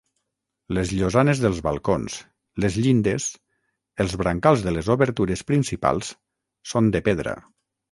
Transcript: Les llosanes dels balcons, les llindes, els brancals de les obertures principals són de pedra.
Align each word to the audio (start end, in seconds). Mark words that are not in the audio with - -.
Les 0.77 0.93
llosanes 0.99 1.41
dels 1.43 1.59
balcons, 1.67 2.15
les 2.65 2.79
llindes, 2.85 3.29
els 4.07 4.17
brancals 4.23 4.65
de 4.69 4.75
les 4.75 4.91
obertures 4.97 5.47
principals 5.53 6.13
són 6.75 6.93
de 6.99 7.07
pedra. 7.13 7.39